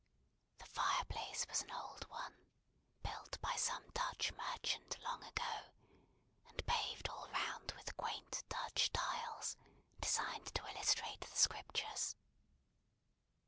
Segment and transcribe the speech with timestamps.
[0.57, 2.33] The fireplace was an old one,
[3.03, 5.69] built by some Dutch merchant long ago,
[6.47, 9.57] and paved all round with quaint Dutch tiles,
[9.99, 12.15] designed to illustrate the Scriptures.